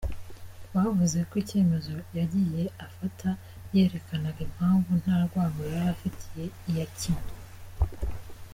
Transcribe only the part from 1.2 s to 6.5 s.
ko icyemezo yagiye afata yerekanaga impamvu, nta rwango yari afitiye